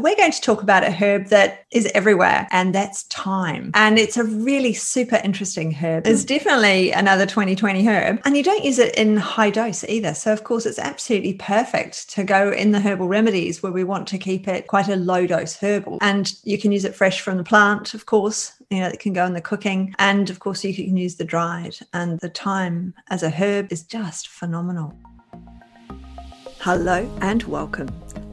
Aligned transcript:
we're 0.00 0.16
going 0.16 0.32
to 0.32 0.40
talk 0.40 0.62
about 0.62 0.84
a 0.84 0.90
herb 0.90 1.26
that 1.26 1.64
is 1.70 1.90
everywhere, 1.94 2.46
and 2.50 2.74
that's 2.74 3.02
thyme. 3.04 3.70
And 3.74 3.98
it's 3.98 4.16
a 4.16 4.24
really 4.24 4.72
super 4.72 5.20
interesting 5.22 5.72
herb. 5.72 6.06
It's 6.06 6.24
definitely 6.24 6.92
another 6.92 7.26
2020 7.26 7.86
herb, 7.86 8.20
and 8.24 8.36
you 8.36 8.42
don't 8.42 8.64
use 8.64 8.78
it 8.78 8.94
in 8.96 9.16
high 9.16 9.50
dose 9.50 9.84
either. 9.84 10.14
So, 10.14 10.32
of 10.32 10.44
course, 10.44 10.66
it's 10.66 10.78
absolutely 10.78 11.34
perfect 11.34 12.10
to 12.10 12.24
go 12.24 12.50
in 12.50 12.72
the 12.72 12.80
herbal 12.80 13.08
remedies 13.08 13.62
where 13.62 13.72
we 13.72 13.84
want 13.84 14.08
to 14.08 14.18
keep 14.18 14.48
it 14.48 14.66
quite 14.66 14.88
a 14.88 14.96
low 14.96 15.26
dose 15.26 15.56
herbal. 15.56 15.98
And 16.00 16.32
you 16.44 16.58
can 16.58 16.72
use 16.72 16.84
it 16.84 16.94
fresh 16.94 17.20
from 17.20 17.36
the 17.36 17.44
plant, 17.44 17.94
of 17.94 18.06
course, 18.06 18.52
you 18.70 18.80
know, 18.80 18.88
it 18.88 19.00
can 19.00 19.12
go 19.12 19.24
in 19.24 19.32
the 19.32 19.40
cooking. 19.40 19.94
And 19.98 20.30
of 20.30 20.40
course, 20.40 20.64
you 20.64 20.74
can 20.74 20.96
use 20.96 21.16
the 21.16 21.24
dried. 21.24 21.76
And 21.92 22.20
the 22.20 22.28
thyme 22.28 22.94
as 23.08 23.22
a 23.22 23.30
herb 23.30 23.72
is 23.72 23.82
just 23.82 24.28
phenomenal. 24.28 24.94
Hello 26.60 27.08
and 27.20 27.42
welcome. 27.44 27.88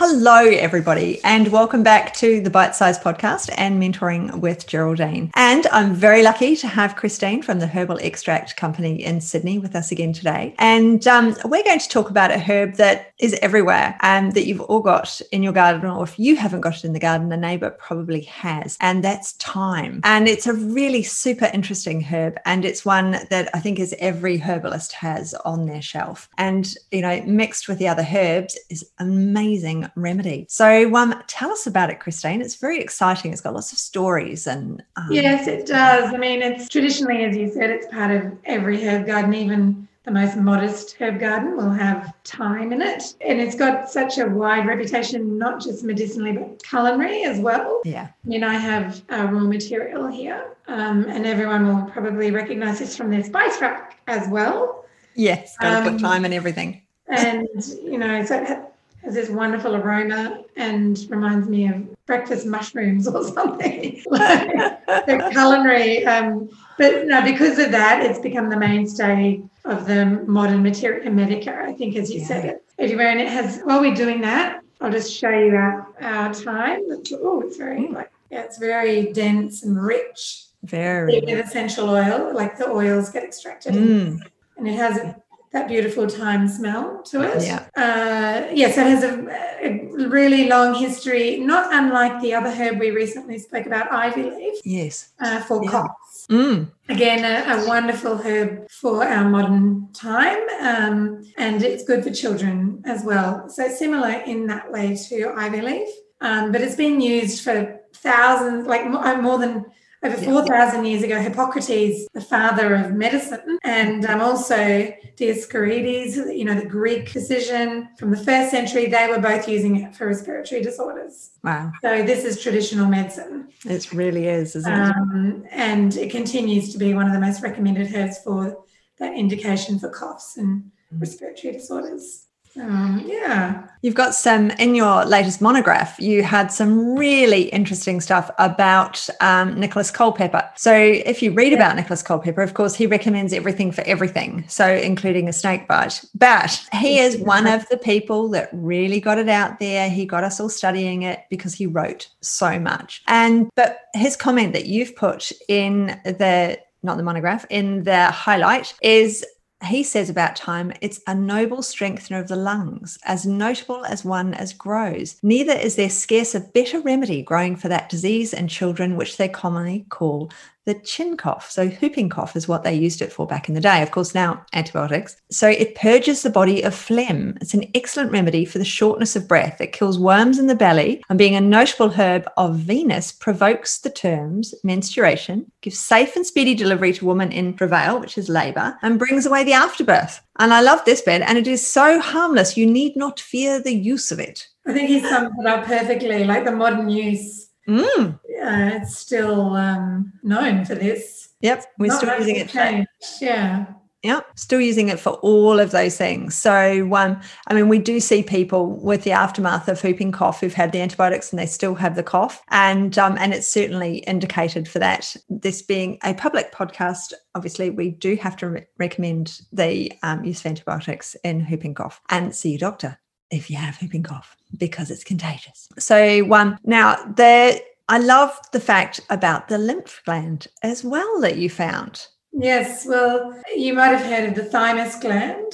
Hello, 0.00 0.44
everybody, 0.44 1.20
and 1.24 1.48
welcome 1.48 1.82
back 1.82 2.14
to 2.14 2.40
the 2.40 2.50
Bite 2.50 2.76
Size 2.76 3.00
Podcast 3.00 3.52
and 3.58 3.82
Mentoring 3.82 4.38
with 4.38 4.64
Geraldine. 4.68 5.32
And 5.34 5.66
I'm 5.72 5.92
very 5.92 6.22
lucky 6.22 6.54
to 6.54 6.68
have 6.68 6.94
Christine 6.94 7.42
from 7.42 7.58
the 7.58 7.66
Herbal 7.66 7.98
Extract 8.00 8.54
Company 8.54 9.04
in 9.04 9.20
Sydney 9.20 9.58
with 9.58 9.74
us 9.74 9.90
again 9.90 10.12
today. 10.12 10.54
And 10.60 11.04
um, 11.08 11.34
we're 11.44 11.64
going 11.64 11.80
to 11.80 11.88
talk 11.88 12.10
about 12.10 12.30
a 12.30 12.38
herb 12.38 12.74
that 12.74 13.12
is 13.18 13.34
everywhere 13.42 13.98
and 14.02 14.34
that 14.34 14.46
you've 14.46 14.60
all 14.60 14.78
got 14.78 15.20
in 15.32 15.42
your 15.42 15.52
garden, 15.52 15.90
or 15.90 16.04
if 16.04 16.16
you 16.16 16.36
haven't 16.36 16.60
got 16.60 16.76
it 16.76 16.84
in 16.84 16.92
the 16.92 17.00
garden, 17.00 17.32
a 17.32 17.36
neighbor 17.36 17.70
probably 17.70 18.20
has, 18.20 18.78
and 18.80 19.02
that's 19.02 19.32
thyme. 19.32 20.00
And 20.04 20.28
it's 20.28 20.46
a 20.46 20.54
really 20.54 21.02
super 21.02 21.50
interesting 21.52 22.04
herb, 22.04 22.38
and 22.44 22.64
it's 22.64 22.84
one 22.84 23.18
that 23.30 23.50
I 23.52 23.58
think 23.58 23.80
is 23.80 23.96
every 23.98 24.38
herbalist 24.38 24.92
has 24.92 25.34
on 25.44 25.66
their 25.66 25.82
shelf. 25.82 26.28
And, 26.38 26.72
you 26.92 27.02
know, 27.02 27.20
mixed 27.26 27.66
with 27.66 27.78
the 27.78 27.88
other 27.88 28.06
herbs 28.14 28.56
is 28.70 28.88
amazing 29.00 29.86
remedy. 29.94 30.46
So, 30.48 30.94
um, 30.94 31.22
tell 31.26 31.50
us 31.50 31.66
about 31.66 31.90
it, 31.90 32.00
Christine. 32.00 32.40
It's 32.40 32.56
very 32.56 32.80
exciting. 32.80 33.32
It's 33.32 33.40
got 33.40 33.54
lots 33.54 33.72
of 33.72 33.78
stories 33.78 34.46
and. 34.46 34.82
Um... 34.96 35.08
Yes, 35.10 35.46
it 35.46 35.66
does. 35.66 36.12
I 36.12 36.16
mean, 36.16 36.42
it's 36.42 36.68
traditionally, 36.68 37.24
as 37.24 37.36
you 37.36 37.50
said, 37.50 37.70
it's 37.70 37.86
part 37.86 38.10
of 38.10 38.32
every 38.44 38.86
herb 38.86 39.06
garden, 39.06 39.34
even 39.34 39.88
the 40.08 40.14
most 40.14 40.38
modest 40.38 40.96
herb 40.98 41.20
garden 41.20 41.54
will 41.54 41.70
have 41.70 42.14
thyme 42.24 42.72
in 42.72 42.80
it. 42.80 43.14
And 43.20 43.40
it's 43.40 43.54
got 43.54 43.90
such 43.90 44.16
a 44.16 44.26
wide 44.26 44.66
reputation, 44.66 45.36
not 45.36 45.60
just 45.60 45.84
medicinally, 45.84 46.32
but 46.32 46.62
culinary 46.62 47.24
as 47.24 47.40
well. 47.40 47.82
Yeah. 47.84 48.08
I 48.24 48.28
mean, 48.28 48.42
I 48.42 48.54
have 48.54 49.02
a 49.10 49.26
raw 49.26 49.40
material 49.40 50.06
here, 50.06 50.56
um, 50.66 51.04
and 51.08 51.26
everyone 51.26 51.66
will 51.66 51.90
probably 51.90 52.30
recognize 52.30 52.78
this 52.78 52.96
from 52.96 53.10
their 53.10 53.22
spice 53.22 53.60
rack 53.60 54.00
as 54.06 54.26
well. 54.28 54.86
Yes, 55.14 55.56
got 55.58 55.70
to 55.82 55.88
um, 55.88 55.92
put 55.92 56.00
thyme 56.00 56.24
in 56.24 56.32
everything. 56.32 56.80
and, 57.08 57.46
you 57.82 57.98
know, 57.98 58.24
so 58.24 58.66
has 59.04 59.14
this 59.14 59.30
wonderful 59.30 59.76
aroma 59.76 60.42
and 60.56 61.06
reminds 61.08 61.48
me 61.48 61.68
of 61.68 62.06
breakfast 62.06 62.46
mushrooms 62.46 63.06
or 63.06 63.24
something. 63.24 64.02
like 64.10 64.86
the 64.86 65.28
culinary. 65.30 66.04
Um, 66.04 66.48
but 66.76 67.06
no, 67.06 67.22
because 67.22 67.58
of 67.58 67.70
that, 67.70 68.04
it's 68.04 68.18
become 68.18 68.48
the 68.48 68.58
mainstay 68.58 69.42
of 69.64 69.86
the 69.86 70.06
modern 70.26 70.62
materia 70.62 71.10
medica, 71.10 71.62
I 71.62 71.72
think, 71.72 71.96
as 71.96 72.10
you 72.10 72.20
yeah. 72.20 72.26
said 72.26 72.44
it. 72.44 72.64
Everywhere. 72.78 73.08
And 73.08 73.20
it 73.20 73.28
has, 73.28 73.60
while 73.60 73.80
we're 73.80 73.94
doing 73.94 74.20
that, 74.22 74.62
I'll 74.80 74.92
just 74.92 75.12
show 75.12 75.30
you 75.30 75.54
our, 75.54 75.88
our 76.00 76.34
thyme. 76.34 76.82
Oh, 77.12 77.42
it's 77.42 77.56
very, 77.56 77.80
mm. 77.80 77.94
like, 77.94 78.10
yeah, 78.30 78.42
it's 78.42 78.58
very 78.58 79.12
dense 79.12 79.64
and 79.64 79.80
rich. 79.82 80.44
Very. 80.64 81.20
With 81.20 81.46
essential 81.46 81.88
oil, 81.88 82.32
like 82.34 82.58
the 82.58 82.68
oils 82.68 83.10
get 83.10 83.24
extracted. 83.24 83.74
Mm. 83.74 84.20
And 84.56 84.68
it 84.68 84.74
has 84.74 85.14
that 85.52 85.68
beautiful 85.68 86.08
thyme 86.08 86.46
smell 86.46 87.02
to 87.04 87.22
it. 87.22 87.42
Yeah. 87.42 87.66
Uh, 87.76 88.48
yes, 88.52 88.76
it 88.76 88.86
has 88.86 89.02
a, 89.02 89.26
a, 89.62 90.08
really 90.08 90.48
long 90.48 90.74
history, 90.74 91.38
not 91.38 91.72
unlike 91.72 92.20
the 92.20 92.34
other 92.34 92.50
herb 92.50 92.78
we 92.78 92.90
recently 92.90 93.38
spoke 93.38 93.66
about, 93.66 93.90
ivy 93.90 94.24
leaf. 94.24 94.60
Yes. 94.64 95.12
Uh, 95.18 95.40
for 95.40 95.64
yeah. 95.64 95.70
coughs. 95.70 96.26
Mm. 96.30 96.70
Again, 96.90 97.24
a, 97.24 97.62
a, 97.62 97.66
wonderful 97.66 98.16
herb 98.18 98.70
for 98.70 99.04
our 99.04 99.28
modern 99.28 99.88
time, 99.94 100.38
um, 100.60 101.24
and 101.38 101.62
it's 101.62 101.84
good 101.84 102.04
for 102.04 102.10
children 102.10 102.82
as 102.84 103.02
well. 103.04 103.48
So 103.48 103.68
similar 103.68 104.10
in 104.10 104.46
that 104.48 104.70
way 104.70 104.96
to 105.08 105.32
ivy 105.36 105.62
leaf, 105.62 105.88
um, 106.20 106.52
but 106.52 106.60
it's 106.60 106.76
been 106.76 107.00
used 107.00 107.42
for 107.42 107.80
thousands, 107.94 108.66
like 108.66 108.86
more, 108.86 109.22
more 109.22 109.38
than 109.38 109.64
over 110.02 110.16
4,000 110.16 110.84
years 110.84 111.02
ago, 111.02 111.20
Hippocrates, 111.20 112.06
the 112.14 112.20
father 112.20 112.74
of 112.74 112.92
medicine, 112.92 113.58
and 113.64 114.04
um, 114.06 114.20
also 114.20 114.92
Dioscorides, 115.16 116.36
you 116.36 116.44
know, 116.44 116.54
the 116.54 116.66
Greek 116.66 117.08
physician 117.08 117.88
from 117.98 118.10
the 118.10 118.16
first 118.16 118.50
century, 118.50 118.86
they 118.86 119.08
were 119.08 119.18
both 119.18 119.48
using 119.48 119.76
it 119.76 119.96
for 119.96 120.06
respiratory 120.06 120.62
disorders. 120.62 121.30
Wow. 121.42 121.72
So 121.82 122.02
this 122.04 122.24
is 122.24 122.40
traditional 122.40 122.86
medicine. 122.86 123.48
It 123.64 123.92
really 123.92 124.28
is, 124.28 124.54
isn't 124.54 124.72
um, 124.72 125.42
it? 125.44 125.50
And 125.52 125.96
it 125.96 126.10
continues 126.10 126.72
to 126.72 126.78
be 126.78 126.94
one 126.94 127.06
of 127.06 127.12
the 127.12 127.20
most 127.20 127.42
recommended 127.42 127.92
herbs 127.94 128.18
for 128.18 128.64
that 128.98 129.14
indication 129.14 129.78
for 129.78 129.88
coughs 129.88 130.36
and 130.36 130.62
mm. 130.94 131.00
respiratory 131.00 131.52
disorders. 131.52 132.27
Um, 132.60 133.04
yeah. 133.06 133.64
You've 133.82 133.94
got 133.94 134.14
some 134.14 134.50
in 134.52 134.74
your 134.74 135.04
latest 135.04 135.40
monograph, 135.40 135.98
you 136.00 136.22
had 136.24 136.48
some 136.48 136.96
really 136.96 137.42
interesting 137.42 138.00
stuff 138.00 138.30
about 138.38 139.08
um, 139.20 139.58
Nicholas 139.58 139.90
Culpeper. 139.90 140.48
So, 140.56 140.74
if 140.74 141.22
you 141.22 141.32
read 141.32 141.52
yeah. 141.52 141.58
about 141.58 141.76
Nicholas 141.76 142.02
Culpeper, 142.02 142.42
of 142.42 142.54
course, 142.54 142.74
he 142.74 142.86
recommends 142.86 143.32
everything 143.32 143.70
for 143.70 143.82
everything, 143.82 144.44
so 144.48 144.66
including 144.68 145.28
a 145.28 145.32
snake 145.32 145.68
bite. 145.68 146.04
But 146.14 146.60
he 146.72 146.98
is 146.98 147.18
one 147.18 147.46
of 147.46 147.68
the 147.68 147.76
people 147.76 148.28
that 148.30 148.48
really 148.52 149.00
got 149.00 149.18
it 149.18 149.28
out 149.28 149.60
there. 149.60 149.88
He 149.88 150.06
got 150.06 150.24
us 150.24 150.40
all 150.40 150.48
studying 150.48 151.02
it 151.02 151.20
because 151.30 151.54
he 151.54 151.66
wrote 151.66 152.08
so 152.20 152.58
much. 152.58 153.02
And, 153.06 153.48
but 153.54 153.82
his 153.94 154.16
comment 154.16 154.54
that 154.54 154.66
you've 154.66 154.96
put 154.96 155.30
in 155.48 155.98
the 156.04 156.58
not 156.82 156.96
the 156.96 157.02
monograph, 157.02 157.44
in 157.50 157.82
the 157.82 158.06
highlight 158.06 158.74
is 158.82 159.24
he 159.64 159.82
says 159.82 160.08
about 160.08 160.38
thyme, 160.38 160.72
it's 160.80 161.00
a 161.06 161.14
noble 161.14 161.62
strengthener 161.62 162.18
of 162.20 162.28
the 162.28 162.36
lungs, 162.36 162.98
as 163.04 163.26
notable 163.26 163.84
as 163.84 164.04
one 164.04 164.32
as 164.34 164.52
grows. 164.52 165.18
Neither 165.22 165.52
is 165.52 165.74
there 165.74 165.90
scarce 165.90 166.34
a 166.34 166.40
better 166.40 166.80
remedy 166.80 167.22
growing 167.22 167.56
for 167.56 167.68
that 167.68 167.88
disease 167.88 168.32
in 168.32 168.46
children, 168.48 168.96
which 168.96 169.16
they 169.16 169.28
commonly 169.28 169.84
call 169.88 170.30
the 170.68 170.74
chin 170.74 171.16
cough. 171.16 171.50
So, 171.50 171.68
whooping 171.68 172.10
cough 172.10 172.36
is 172.36 172.46
what 172.46 172.62
they 172.62 172.74
used 172.74 173.00
it 173.00 173.10
for 173.10 173.26
back 173.26 173.48
in 173.48 173.54
the 173.54 173.60
day. 173.60 173.80
Of 173.82 173.90
course, 173.90 174.14
now 174.14 174.44
antibiotics. 174.52 175.16
So, 175.30 175.48
it 175.48 175.74
purges 175.74 176.22
the 176.22 176.28
body 176.28 176.62
of 176.62 176.74
phlegm. 176.74 177.38
It's 177.40 177.54
an 177.54 177.70
excellent 177.74 178.12
remedy 178.12 178.44
for 178.44 178.58
the 178.58 178.66
shortness 178.66 179.16
of 179.16 179.26
breath. 179.26 179.62
It 179.62 179.72
kills 179.72 179.98
worms 179.98 180.38
in 180.38 180.46
the 180.46 180.54
belly, 180.54 181.02
and 181.08 181.18
being 181.18 181.34
a 181.34 181.40
notable 181.40 181.88
herb 181.88 182.28
of 182.36 182.56
Venus, 182.56 183.12
provokes 183.12 183.78
the 183.78 183.88
terms 183.88 184.54
menstruation, 184.62 185.50
gives 185.62 185.78
safe 185.78 186.14
and 186.14 186.26
speedy 186.26 186.54
delivery 186.54 186.92
to 186.92 187.06
women 187.06 187.32
in 187.32 187.56
travail, 187.56 187.98
which 187.98 188.18
is 188.18 188.28
labor, 188.28 188.76
and 188.82 188.98
brings 188.98 189.24
away 189.24 189.44
the 189.44 189.54
afterbirth. 189.54 190.20
And 190.38 190.52
I 190.52 190.60
love 190.60 190.84
this 190.84 191.00
bit, 191.00 191.22
and 191.22 191.38
it 191.38 191.46
is 191.46 191.66
so 191.66 191.98
harmless, 191.98 192.58
you 192.58 192.66
need 192.66 192.94
not 192.94 193.20
fear 193.20 193.58
the 193.58 193.74
use 193.74 194.12
of 194.12 194.20
it. 194.20 194.46
I 194.66 194.74
think 194.74 194.90
he 194.90 195.00
sums 195.00 195.32
it 195.40 195.46
up 195.46 195.64
perfectly, 195.64 196.24
like 196.24 196.44
the 196.44 196.52
modern 196.52 196.90
use 196.90 197.48
Mm. 197.68 198.18
Uh, 198.40 198.78
it's 198.80 198.96
still 198.96 199.56
um, 199.56 200.12
known 200.22 200.64
for 200.64 200.74
this. 200.74 201.30
Yep, 201.40 201.64
we're 201.78 201.88
Not 201.88 201.98
still 201.98 202.18
using 202.18 202.36
it. 202.36 202.50
For, 202.50 202.86
yeah. 203.20 203.66
Yeah, 204.04 204.20
still 204.36 204.60
using 204.60 204.88
it 204.88 205.00
for 205.00 205.14
all 205.14 205.58
of 205.58 205.72
those 205.72 205.96
things. 205.96 206.36
So, 206.36 206.94
um, 206.94 207.20
I 207.48 207.54
mean, 207.54 207.68
we 207.68 207.80
do 207.80 207.98
see 207.98 208.22
people 208.22 208.78
with 208.80 209.02
the 209.02 209.10
aftermath 209.10 209.66
of 209.66 209.82
whooping 209.82 210.12
cough 210.12 210.40
who've 210.40 210.54
had 210.54 210.70
the 210.70 210.80
antibiotics 210.80 211.32
and 211.32 211.38
they 211.38 211.46
still 211.46 211.74
have 211.74 211.96
the 211.96 212.04
cough, 212.04 212.40
and 212.50 212.96
um, 212.96 213.16
and 213.18 213.34
it's 213.34 213.48
certainly 213.48 213.98
indicated 213.98 214.68
for 214.68 214.78
that. 214.78 215.16
This 215.28 215.62
being 215.62 215.98
a 216.04 216.14
public 216.14 216.52
podcast, 216.52 217.12
obviously, 217.34 217.70
we 217.70 217.90
do 217.90 218.14
have 218.16 218.36
to 218.36 218.48
re- 218.48 218.66
recommend 218.78 219.40
the 219.52 219.92
um, 220.04 220.24
use 220.24 220.40
of 220.40 220.46
antibiotics 220.46 221.16
in 221.24 221.44
whooping 221.46 221.74
cough 221.74 222.00
and 222.08 222.32
see 222.34 222.50
your 222.50 222.58
doctor 222.58 223.00
if 223.32 223.50
you 223.50 223.56
have 223.56 223.82
whooping 223.82 224.04
cough 224.04 224.36
because 224.58 224.92
it's 224.92 225.04
contagious. 225.04 225.68
So 225.78 226.20
one, 226.20 226.58
now 226.64 226.94
the 227.04 227.60
I 227.88 227.98
love 227.98 228.38
the 228.52 228.60
fact 228.60 229.00
about 229.08 229.48
the 229.48 229.58
lymph 229.58 230.02
gland 230.04 230.48
as 230.62 230.84
well 230.84 231.20
that 231.20 231.38
you 231.38 231.48
found. 231.48 232.06
Yes, 232.32 232.86
well, 232.86 233.40
you 233.56 233.72
might 233.72 233.88
have 233.88 234.04
heard 234.04 234.28
of 234.28 234.34
the 234.34 234.44
thymus 234.44 234.96
gland. 234.96 235.52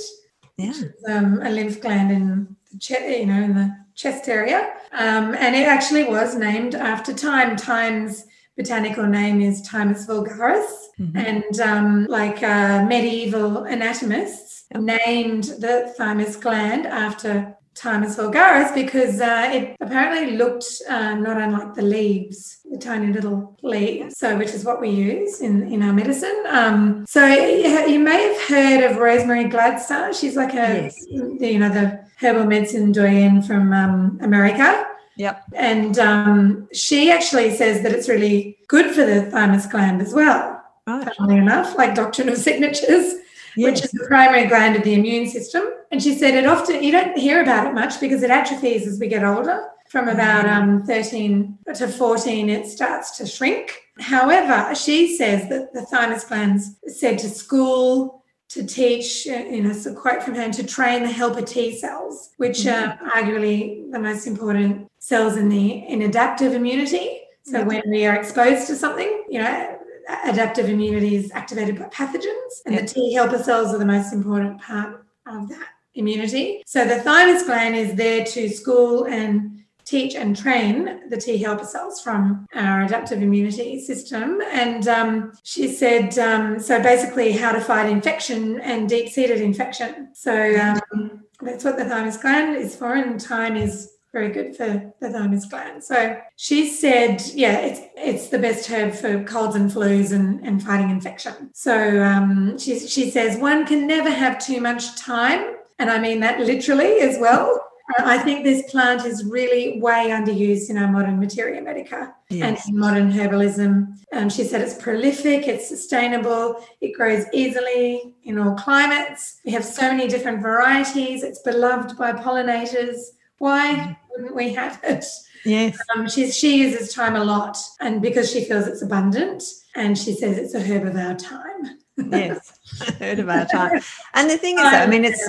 Yeah, 0.56 0.70
is, 0.70 0.84
um, 1.08 1.40
a 1.42 1.50
lymph 1.50 1.80
gland 1.80 2.10
in 2.10 2.56
the 2.72 2.78
chest, 2.78 3.02
you 3.02 3.26
know, 3.26 3.42
in 3.42 3.54
the 3.54 3.76
chest 3.94 4.28
area, 4.28 4.74
um, 4.92 5.34
and 5.34 5.54
it 5.54 5.66
actually 5.66 6.04
was 6.04 6.34
named 6.36 6.74
after 6.74 7.12
thyme. 7.12 7.56
Thyme's 7.56 8.24
botanical 8.56 9.06
name 9.06 9.40
is 9.40 9.68
Thymus 9.68 10.06
vulgaris, 10.06 10.66
mm-hmm. 10.98 11.16
and 11.16 11.60
um, 11.60 12.06
like 12.06 12.42
uh, 12.42 12.84
medieval 12.84 13.66
anatomists 13.66 14.64
named 14.74 15.44
the 15.44 15.92
thymus 15.96 16.36
gland 16.36 16.86
after 16.86 17.56
Thymus 17.74 18.16
vulgaris 18.16 18.74
because 18.74 19.20
uh, 19.20 19.50
it 19.52 19.76
apparently 19.80 20.36
looked 20.36 20.64
uh, 20.88 21.14
not 21.14 21.40
unlike 21.40 21.74
the 21.74 21.82
leaves, 21.82 22.60
the 22.70 22.78
tiny 22.78 23.12
little 23.12 23.56
leaves, 23.62 24.16
so 24.16 24.36
which 24.36 24.50
is 24.50 24.64
what 24.64 24.80
we 24.80 24.88
use 24.90 25.40
in, 25.40 25.70
in 25.72 25.82
our 25.82 25.92
medicine. 25.92 26.44
Um, 26.48 27.04
so 27.06 27.26
you 27.26 27.98
may 27.98 28.22
have 28.22 28.42
heard 28.42 28.90
of 28.90 28.98
Rosemary 28.98 29.44
Gladstar. 29.44 30.18
She's 30.18 30.36
like 30.36 30.54
a, 30.54 30.84
yes. 30.84 31.06
you 31.08 31.58
know, 31.58 31.68
the 31.68 32.04
herbal 32.20 32.46
medicine 32.46 32.92
doyen 32.92 33.42
from 33.42 33.72
um, 33.72 34.18
America. 34.22 34.86
Yep. 35.16 35.42
And 35.54 35.98
um, 35.98 36.68
she 36.72 37.10
actually 37.10 37.54
says 37.56 37.82
that 37.82 37.92
it's 37.92 38.08
really 38.08 38.58
good 38.68 38.94
for 38.94 39.04
the 39.04 39.22
thymus 39.30 39.66
gland 39.66 40.00
as 40.00 40.12
well. 40.12 40.62
Right. 40.86 41.14
Funnily 41.16 41.38
enough, 41.38 41.76
like 41.76 41.94
doctrine 41.94 42.28
of 42.28 42.36
signatures 42.48 43.14
yes. 43.56 43.70
which 43.70 43.84
is 43.84 43.90
the 43.92 44.06
primary 44.06 44.46
gland 44.46 44.76
of 44.76 44.82
the 44.82 44.94
immune 44.94 45.28
system. 45.28 45.64
And 45.90 46.02
she 46.02 46.14
said 46.16 46.34
it 46.34 46.46
often, 46.46 46.82
you 46.82 46.92
don't 46.92 47.16
hear 47.16 47.42
about 47.42 47.66
it 47.66 47.74
much 47.74 48.00
because 48.00 48.22
it 48.22 48.30
atrophies 48.30 48.86
as 48.86 48.98
we 48.98 49.08
get 49.08 49.24
older. 49.24 49.68
From 49.88 50.08
about 50.08 50.46
mm-hmm. 50.46 50.70
um, 50.70 50.82
13 50.84 51.58
to 51.74 51.86
14, 51.86 52.50
it 52.50 52.66
starts 52.66 53.16
to 53.18 53.26
shrink. 53.26 53.80
However, 54.00 54.74
she 54.74 55.16
says 55.16 55.48
that 55.50 55.72
the 55.72 55.82
thymus 55.82 56.24
glands 56.24 56.76
said 56.88 57.18
to 57.20 57.28
school, 57.28 58.24
to 58.54 58.64
teach, 58.64 59.26
uh, 59.26 59.32
you 59.32 59.62
know, 59.62 59.70
it's 59.70 59.86
a 59.86 59.94
quote 59.94 60.22
from 60.22 60.34
her, 60.36 60.50
to 60.52 60.64
train 60.64 61.02
the 61.02 61.08
helper 61.08 61.42
T 61.42 61.76
cells, 61.76 62.30
which 62.36 62.58
mm-hmm. 62.58 63.04
are 63.04 63.10
arguably 63.10 63.90
the 63.90 63.98
most 63.98 64.26
important 64.26 64.88
cells 64.98 65.36
in 65.36 65.48
the 65.48 65.70
in 65.88 66.02
adaptive 66.02 66.54
immunity. 66.54 67.20
So 67.42 67.62
when 67.64 67.82
we 67.88 68.06
are 68.06 68.14
exposed 68.14 68.66
to 68.68 68.76
something, 68.76 69.24
you 69.28 69.40
know, 69.40 69.78
adaptive 70.24 70.68
immunity 70.68 71.16
is 71.16 71.30
activated 71.32 71.78
by 71.78 71.86
pathogens, 71.86 72.62
and 72.66 72.74
yep. 72.74 72.86
the 72.86 72.94
T 72.94 73.12
helper 73.14 73.42
cells 73.42 73.72
are 73.72 73.78
the 73.78 73.84
most 73.84 74.12
important 74.12 74.60
part 74.60 75.06
of 75.26 75.48
that 75.48 75.68
immunity. 75.94 76.62
So 76.66 76.84
the 76.84 77.00
thymus 77.00 77.44
gland 77.44 77.76
is 77.76 77.94
there 77.94 78.24
to 78.24 78.48
school 78.48 79.06
and 79.06 79.62
teach 79.84 80.14
and 80.14 80.36
train 80.36 81.08
the 81.10 81.16
T 81.16 81.36
helper 81.38 81.64
cells 81.64 82.00
from 82.00 82.46
our 82.54 82.84
adaptive 82.84 83.22
immunity 83.22 83.80
system. 83.80 84.40
And 84.50 84.88
um, 84.88 85.32
she 85.42 85.68
said, 85.68 86.18
um, 86.18 86.58
so 86.58 86.82
basically, 86.82 87.32
how 87.32 87.52
to 87.52 87.60
fight 87.60 87.88
infection 87.90 88.60
and 88.60 88.88
deep 88.88 89.10
seated 89.10 89.40
infection. 89.40 90.08
So 90.14 90.32
um, 90.58 91.24
that's 91.40 91.64
what 91.64 91.76
the 91.76 91.84
thymus 91.84 92.16
gland 92.16 92.56
is 92.56 92.74
for, 92.74 92.94
and 92.94 93.22
thyme 93.22 93.56
is 93.56 93.93
very 94.14 94.30
good 94.30 94.56
for 94.56 94.94
the 95.00 95.10
thymus 95.10 95.44
gland. 95.44 95.84
So 95.84 96.16
she 96.36 96.70
said, 96.70 97.20
yeah, 97.34 97.58
it's 97.58 97.80
it's 97.96 98.28
the 98.28 98.38
best 98.38 98.66
herb 98.70 98.94
for 98.94 99.22
colds 99.24 99.56
and 99.56 99.70
flus 99.70 100.12
and, 100.12 100.40
and 100.46 100.62
fighting 100.62 100.88
infection. 100.88 101.50
So 101.52 102.02
um, 102.02 102.56
she, 102.56 102.78
she 102.78 103.10
says 103.10 103.36
one 103.36 103.66
can 103.66 103.86
never 103.86 104.08
have 104.08 104.38
too 104.38 104.60
much 104.62 104.96
time. 104.96 105.56
And 105.78 105.90
I 105.90 105.98
mean 105.98 106.20
that 106.20 106.40
literally 106.40 107.00
as 107.00 107.18
well. 107.18 107.60
I 107.98 108.18
think 108.18 108.44
this 108.44 108.70
plant 108.70 109.04
is 109.04 109.24
really 109.24 109.78
way 109.78 110.08
underused 110.08 110.70
in 110.70 110.78
our 110.78 110.90
modern 110.90 111.20
materia 111.20 111.60
medica 111.60 112.14
yes. 112.30 112.66
and 112.66 112.74
in 112.74 112.80
modern 112.80 113.12
herbalism. 113.12 113.98
Um, 114.12 114.30
she 114.30 114.44
said 114.44 114.62
it's 114.62 114.80
prolific, 114.82 115.46
it's 115.46 115.68
sustainable, 115.68 116.64
it 116.80 116.94
grows 116.94 117.26
easily 117.32 118.14
in 118.22 118.38
all 118.38 118.54
climates. 118.54 119.40
We 119.44 119.52
have 119.52 119.64
so 119.64 119.82
many 119.82 120.08
different 120.08 120.40
varieties, 120.40 121.22
it's 121.22 121.40
beloved 121.40 121.98
by 121.98 122.12
pollinators. 122.12 122.96
Why? 123.38 123.98
We 124.34 124.54
have 124.54 124.80
it? 124.82 125.04
Yes. 125.44 125.78
Um, 125.94 126.08
she 126.08 126.56
uses 126.56 126.94
thyme 126.94 127.16
a 127.16 127.24
lot, 127.24 127.58
and 127.80 128.00
because 128.00 128.30
she 128.30 128.44
feels 128.44 128.66
it's 128.66 128.82
abundant, 128.82 129.42
and 129.74 129.98
she 129.98 130.14
says 130.14 130.38
it's 130.38 130.54
a 130.54 130.60
herb 130.60 130.86
of 130.86 130.96
our 130.96 131.14
time 131.14 131.78
yes, 132.10 132.58
heard 132.98 133.18
of 133.18 133.28
our 133.28 133.44
time. 133.44 133.80
And 134.14 134.30
the 134.30 134.38
thing 134.38 134.58
is, 134.58 134.64
I 134.64 134.86
mean, 134.86 135.04
it's 135.04 135.20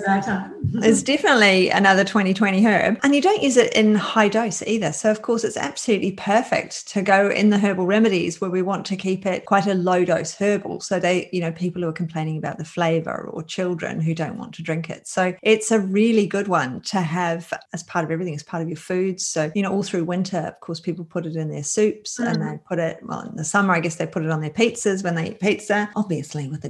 it's 0.76 1.04
definitely 1.04 1.70
another 1.70 2.04
2020 2.04 2.66
herb, 2.66 2.98
and 3.04 3.14
you 3.14 3.22
don't 3.22 3.42
use 3.42 3.58
it 3.58 3.74
in 3.74 3.96
high 3.96 4.30
dose 4.30 4.62
either. 4.64 4.94
So, 4.94 5.12
of 5.12 5.22
course, 5.22 5.44
it's 5.44 5.58
absolutely 5.58 6.14
perfect 6.14 6.88
to 6.90 7.02
go 7.02 7.30
in 7.30 7.50
the 7.50 7.58
herbal 7.58 7.86
remedies 7.86 8.40
where 8.40 8.50
we 8.50 8.62
want 8.62 8.86
to 8.88 8.96
keep 8.96 9.26
it 9.26 9.46
quite 9.46 9.68
a 9.68 9.74
low 9.74 10.06
dose 10.06 10.34
herbal. 10.34 10.80
So, 10.80 11.00
they, 11.00 11.30
you 11.34 11.42
know, 11.42 11.52
people 11.52 11.82
who 11.82 11.90
are 11.90 11.94
complaining 11.94 12.38
about 12.38 12.58
the 12.58 12.66
flavor 12.66 13.30
or 13.32 13.44
children 13.44 14.00
who 14.00 14.16
don't 14.16 14.38
want 14.38 14.54
to 14.56 14.64
drink 14.64 14.90
it. 14.90 15.08
So, 15.08 15.34
it's 15.42 15.72
a 15.72 15.80
really 15.80 16.28
good 16.28 16.48
one 16.48 16.82
to 16.82 17.02
have 17.02 17.52
as 17.74 17.84
part 17.84 18.06
of 18.06 18.12
everything, 18.12 18.36
as 18.36 18.44
part 18.44 18.64
of 18.64 18.70
your 18.70 18.78
foods. 18.78 19.28
So, 19.28 19.52
you 19.54 19.62
know, 19.62 19.74
all 19.74 19.84
through 19.84 20.06
winter, 20.06 20.38
of 20.38 20.60
course, 20.62 20.80
people 20.80 21.04
put 21.04 21.26
it 21.26 21.36
in 21.36 21.50
their 21.50 21.64
soups 21.64 22.18
mm. 22.18 22.28
and 22.28 22.42
they 22.42 22.60
put 22.66 22.80
it, 22.80 23.00
well, 23.04 23.22
in 23.22 23.36
the 23.36 23.44
summer, 23.44 23.74
I 23.74 23.82
guess 23.82 23.96
they 23.96 24.08
put 24.08 24.24
it 24.24 24.32
on 24.32 24.40
their 24.40 24.50
pizzas 24.50 25.04
when 25.04 25.16
they 25.16 25.32
eat 25.32 25.42
pizza. 25.42 25.90
Obviously, 25.96 26.48
with 26.48 26.64
a 26.64 26.70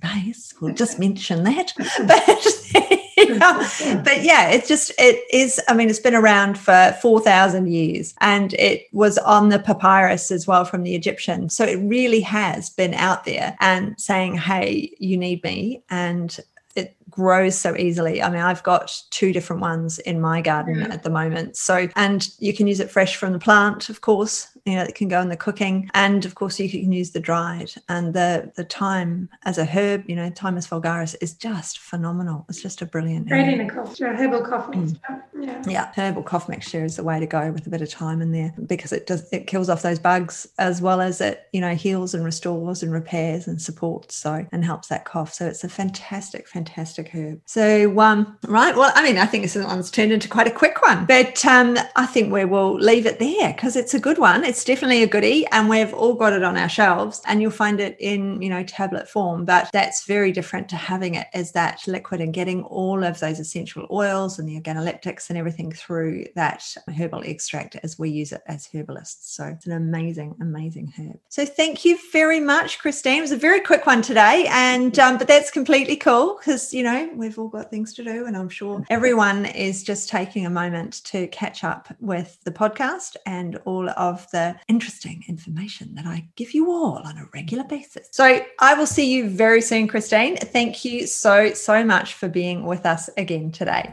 base. 0.00 0.54
We'll 0.60 0.74
just 0.74 0.98
mention 0.98 1.44
that. 1.44 1.72
But, 3.38 4.04
but 4.04 4.22
yeah, 4.22 4.48
it's 4.50 4.68
just 4.68 4.92
it 4.96 5.22
is. 5.32 5.60
I 5.68 5.74
mean, 5.74 5.90
it's 5.90 5.98
been 5.98 6.14
around 6.14 6.58
for 6.58 6.96
four 7.02 7.20
thousand 7.20 7.66
years, 7.66 8.14
and 8.20 8.54
it 8.54 8.86
was 8.92 9.18
on 9.18 9.48
the 9.48 9.58
papyrus 9.58 10.30
as 10.30 10.46
well 10.46 10.64
from 10.64 10.82
the 10.82 10.94
Egyptian. 10.94 11.50
So 11.50 11.64
it 11.64 11.76
really 11.76 12.20
has 12.20 12.70
been 12.70 12.94
out 12.94 13.24
there 13.24 13.56
and 13.60 14.00
saying, 14.00 14.36
"Hey, 14.36 14.94
you 14.98 15.16
need 15.16 15.42
me," 15.42 15.82
and 15.90 16.38
it 16.76 16.96
grows 17.10 17.56
so 17.56 17.76
easily. 17.76 18.22
I 18.22 18.30
mean, 18.30 18.40
I've 18.40 18.62
got 18.62 19.02
two 19.10 19.32
different 19.32 19.60
ones 19.62 19.98
in 19.98 20.20
my 20.20 20.40
garden 20.40 20.76
mm. 20.76 20.90
at 20.90 21.02
the 21.02 21.10
moment. 21.10 21.56
So, 21.56 21.88
and 21.96 22.28
you 22.38 22.54
can 22.54 22.66
use 22.66 22.80
it 22.80 22.90
fresh 22.90 23.16
from 23.16 23.32
the 23.32 23.38
plant, 23.38 23.88
of 23.88 24.00
course, 24.00 24.46
you 24.68 24.76
know, 24.76 24.82
it 24.82 24.94
can 24.94 25.08
go 25.08 25.20
in 25.20 25.28
the 25.28 25.36
cooking. 25.36 25.90
And 25.94 26.24
of 26.24 26.34
course, 26.34 26.60
you 26.60 26.68
can 26.68 26.92
use 26.92 27.10
the 27.10 27.20
dried 27.20 27.72
and 27.88 28.14
the 28.14 28.52
the 28.54 28.64
thyme 28.64 29.28
as 29.44 29.58
a 29.58 29.64
herb. 29.64 30.04
You 30.08 30.16
know, 30.16 30.30
Thymus 30.30 30.66
vulgaris 30.66 31.16
is 31.20 31.34
just 31.34 31.78
phenomenal. 31.78 32.44
It's 32.48 32.62
just 32.62 32.82
a 32.82 32.86
brilliant. 32.86 33.28
Great 33.28 33.48
in 33.48 33.60
a 33.60 33.70
cough, 33.70 33.98
herbal 33.98 34.42
cough 34.42 34.70
mm. 34.70 34.98
Yeah. 35.40 35.62
yeah, 35.66 35.92
herbal 35.94 36.22
cough 36.22 36.48
mixture 36.48 36.84
is 36.84 36.96
the 36.96 37.04
way 37.04 37.20
to 37.20 37.26
go 37.26 37.50
with 37.52 37.66
a 37.66 37.70
bit 37.70 37.82
of 37.82 37.90
thyme 37.90 38.20
in 38.20 38.32
there 38.32 38.54
because 38.66 38.92
it 38.92 39.06
does 39.06 39.28
it 39.32 39.46
kills 39.46 39.68
off 39.68 39.82
those 39.82 39.98
bugs 39.98 40.48
as 40.58 40.82
well 40.82 41.00
as 41.00 41.20
it 41.20 41.48
you 41.52 41.60
know 41.60 41.74
heals 41.74 42.14
and 42.14 42.24
restores 42.24 42.82
and 42.82 42.92
repairs 42.92 43.46
and 43.46 43.60
supports 43.60 44.16
so 44.16 44.46
and 44.52 44.64
helps 44.64 44.88
that 44.88 45.04
cough. 45.04 45.32
So 45.32 45.46
it's 45.46 45.64
a 45.64 45.68
fantastic, 45.68 46.48
fantastic 46.48 47.14
herb. 47.14 47.40
So 47.46 47.98
um, 48.00 48.38
right, 48.46 48.76
well, 48.76 48.92
I 48.94 49.02
mean, 49.02 49.18
I 49.18 49.26
think 49.26 49.44
this 49.44 49.56
one's 49.56 49.90
turned 49.90 50.12
into 50.12 50.28
quite 50.28 50.46
a 50.46 50.52
quick 50.52 50.82
one, 50.82 51.06
but 51.06 51.44
um, 51.44 51.78
I 51.96 52.06
think 52.06 52.32
we 52.32 52.44
will 52.44 52.74
leave 52.74 53.06
it 53.06 53.18
there 53.18 53.52
because 53.52 53.76
it's 53.76 53.94
a 53.94 54.00
good 54.00 54.18
one. 54.18 54.44
It's 54.44 54.64
definitely 54.64 55.02
a 55.02 55.06
goodie 55.06 55.46
and 55.52 55.68
we've 55.68 55.94
all 55.94 56.14
got 56.14 56.32
it 56.32 56.42
on 56.42 56.56
our 56.56 56.68
shelves 56.68 57.22
and 57.26 57.40
you'll 57.40 57.50
find 57.50 57.80
it 57.80 57.96
in 58.00 58.40
you 58.40 58.48
know 58.48 58.62
tablet 58.62 59.08
form 59.08 59.44
but 59.44 59.70
that's 59.72 60.06
very 60.06 60.32
different 60.32 60.68
to 60.68 60.76
having 60.76 61.14
it 61.14 61.26
as 61.34 61.52
that 61.52 61.80
liquid 61.86 62.20
and 62.20 62.34
getting 62.34 62.62
all 62.64 63.02
of 63.04 63.18
those 63.20 63.40
essential 63.40 63.86
oils 63.90 64.38
and 64.38 64.48
the 64.48 64.60
organoleptics 64.60 65.27
and 65.30 65.38
everything 65.38 65.72
through 65.72 66.26
that 66.34 66.64
herbal 66.96 67.22
extract 67.22 67.76
as 67.82 67.98
we 67.98 68.10
use 68.10 68.32
it 68.32 68.42
as 68.46 68.68
herbalists 68.74 69.34
so 69.34 69.44
it's 69.44 69.66
an 69.66 69.72
amazing 69.72 70.34
amazing 70.40 70.92
herb 70.98 71.18
so 71.28 71.44
thank 71.44 71.84
you 71.84 71.98
very 72.12 72.40
much 72.40 72.78
christine 72.78 73.18
it 73.18 73.22
was 73.22 73.32
a 73.32 73.36
very 73.36 73.60
quick 73.60 73.86
one 73.86 74.02
today 74.02 74.46
and 74.50 74.98
um, 74.98 75.18
but 75.18 75.28
that's 75.28 75.50
completely 75.50 75.96
cool 75.96 76.36
because 76.38 76.72
you 76.72 76.82
know 76.82 77.10
we've 77.14 77.38
all 77.38 77.48
got 77.48 77.70
things 77.70 77.94
to 77.94 78.04
do 78.04 78.26
and 78.26 78.36
i'm 78.36 78.48
sure 78.48 78.84
everyone 78.90 79.46
is 79.46 79.82
just 79.82 80.08
taking 80.08 80.46
a 80.46 80.50
moment 80.50 81.04
to 81.04 81.26
catch 81.28 81.64
up 81.64 81.88
with 82.00 82.38
the 82.44 82.50
podcast 82.50 83.16
and 83.26 83.56
all 83.64 83.88
of 83.90 84.26
the 84.32 84.56
interesting 84.68 85.24
information 85.28 85.94
that 85.94 86.06
I 86.06 86.28
give 86.36 86.54
you 86.54 86.70
all 86.70 87.02
on 87.04 87.16
a 87.18 87.28
regular 87.34 87.64
basis. 87.64 88.08
So 88.12 88.40
I 88.58 88.74
will 88.74 88.86
see 88.86 89.12
you 89.12 89.28
very 89.28 89.60
soon, 89.60 89.88
Christine. 89.88 90.36
Thank 90.36 90.84
you 90.84 91.06
so, 91.06 91.52
so 91.52 91.84
much 91.84 92.14
for 92.14 92.28
being 92.28 92.64
with 92.64 92.86
us 92.86 93.08
again 93.16 93.52
today. 93.52 93.92